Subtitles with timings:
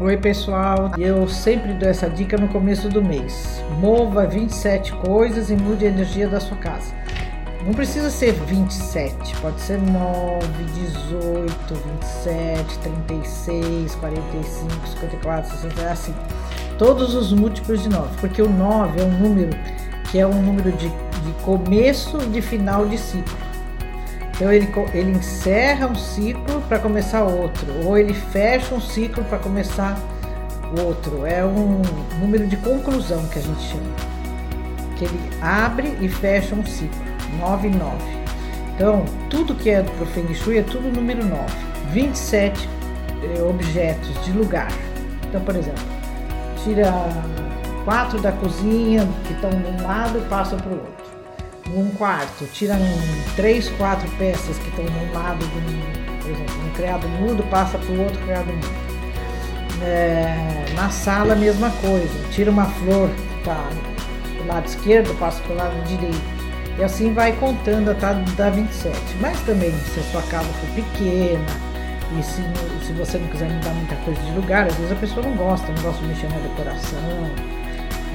[0.00, 3.62] Oi pessoal, eu sempre dou essa dica no começo do mês.
[3.78, 6.94] Mova 27 coisas e mude a energia da sua casa.
[7.66, 16.14] Não precisa ser 27, pode ser 9, 18, 27, 36, 45, 54, 60, é assim.
[16.78, 19.50] Todos os múltiplos de 9, porque o 9 é um número
[20.10, 23.49] que é um número de, de começo e de final de ciclo.
[24.40, 29.38] Então ele, ele encerra um ciclo para começar outro, ou ele fecha um ciclo para
[29.38, 29.98] começar
[30.82, 31.26] outro.
[31.26, 31.82] É um
[32.18, 33.84] número de conclusão que a gente chama.
[34.96, 36.98] Que ele abre e fecha um ciclo.
[37.38, 37.96] 9 e 9.
[38.74, 41.44] Então, tudo que é do Feng Shui é tudo número 9.
[41.90, 42.66] 27
[43.22, 44.72] eh, objetos de lugar.
[45.28, 45.84] Então, por exemplo,
[46.64, 46.90] tira
[47.84, 51.09] quatro da cozinha que estão de um lado e passa para o outro
[51.76, 52.76] um quarto, tira
[53.36, 57.92] três, quatro peças que estão no lado do, por exemplo, um criado mudo passa para
[57.92, 58.90] o outro criado mudo.
[59.82, 63.68] É, na sala, mesma coisa, tira uma flor que está
[64.38, 66.40] do lado esquerdo, passa para o lado direito.
[66.78, 68.96] E assim vai contando até dar 27.
[69.20, 71.46] Mas também, se a sua casa for pequena,
[72.18, 72.42] e se,
[72.86, 75.70] se você não quiser mudar muita coisa de lugar, às vezes a pessoa não gosta,
[75.72, 77.30] não gosta de mexer na decoração,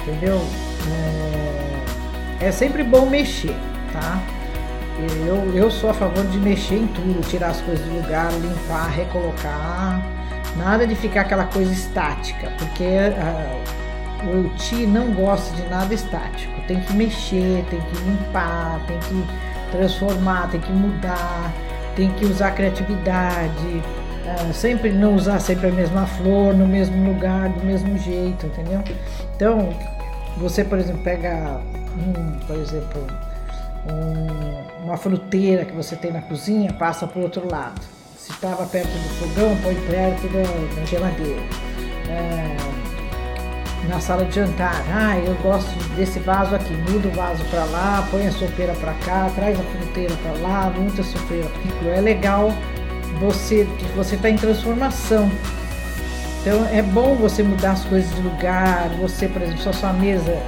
[0.00, 0.40] entendeu?
[0.88, 2.01] É,
[2.42, 3.54] é sempre bom mexer,
[3.92, 4.20] tá?
[5.26, 8.90] Eu, eu sou a favor de mexer em tudo, tirar as coisas do lugar, limpar,
[8.90, 10.02] recolocar.
[10.56, 16.52] Nada de ficar aquela coisa estática, porque uh, o Ti não gosta de nada estático.
[16.66, 19.24] Tem que mexer, tem que limpar, tem que
[19.70, 21.52] transformar, tem que mudar,
[21.96, 23.82] tem que usar criatividade.
[24.24, 28.82] Uh, sempre não usar sempre a mesma flor no mesmo lugar, do mesmo jeito, entendeu?
[29.34, 29.70] Então,
[30.36, 31.60] você, por exemplo, pega
[31.96, 33.06] um, por exemplo,
[33.90, 37.80] um, uma fruteira que você tem na cozinha, passa para o outro lado.
[38.16, 41.42] Se estava perto do fogão, põe perto da, da geladeira.
[42.08, 42.56] É,
[43.88, 48.06] na sala de jantar, ah, eu gosto desse vaso aqui, muda o vaso para lá,
[48.10, 51.50] põe a sopeira para cá, traz a fruteira para lá, muda a sopeira.
[51.94, 52.52] É legal
[53.18, 55.30] você que você está em transformação.
[56.40, 60.40] Então é bom você mudar as coisas de lugar, você, por exemplo, só sua mesa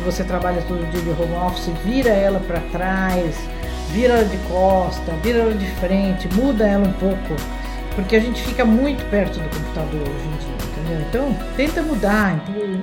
[0.00, 3.36] que você trabalha todo dia de home office, vira ela para trás,
[3.92, 7.36] vira ela de costa, vira ela de frente, muda ela um pouco,
[7.94, 11.06] porque a gente fica muito perto do computador hoje em dia, entendeu?
[11.08, 12.82] Então, tenta mudar, então,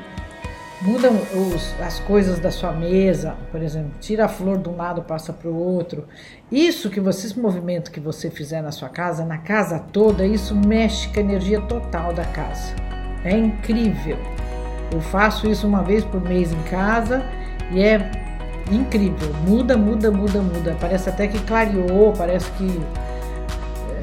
[0.82, 5.02] muda os, as coisas da sua mesa, por exemplo, tira a flor de um lado,
[5.02, 6.08] passa para o outro.
[6.52, 10.56] Isso que você, esse movimento que você fizer na sua casa, na casa toda, isso
[10.56, 12.76] mexe com a energia total da casa.
[13.24, 14.18] É incrível.
[14.92, 17.24] Eu faço isso uma vez por mês em casa
[17.72, 18.10] e é
[18.72, 19.34] incrível.
[19.46, 20.78] Muda, muda, muda, muda.
[20.80, 22.82] Parece até que clareou, parece que.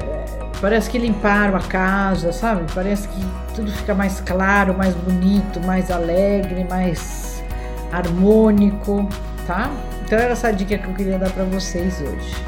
[0.01, 0.25] É,
[0.61, 2.71] parece que limparam a casa, sabe?
[2.73, 3.25] Parece que
[3.55, 7.43] tudo fica mais claro, mais bonito, mais alegre, mais
[7.91, 9.07] harmônico,
[9.47, 9.71] tá?
[10.05, 12.45] Então era essa dica que eu queria dar para vocês hoje.